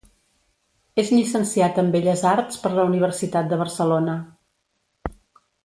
[1.03, 4.17] És llicenciat en belles arts per la Universitat de Barcelona.